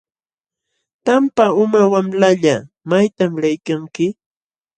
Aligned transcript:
Tampa 1.05 1.45
uma 1.61 1.81
wamlalla 1.91 2.55
¿maytam 2.89 3.31
liykanki? 3.41 4.07